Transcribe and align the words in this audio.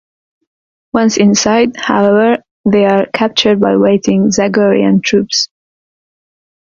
Once 0.93 1.17
inside, 1.17 1.77
however, 1.77 2.41
they 2.65 2.85
are 2.85 3.05
captured 3.13 3.59
by 3.59 3.77
waiting 3.77 4.31
Zagorian 4.31 5.03
troops. 5.03 5.47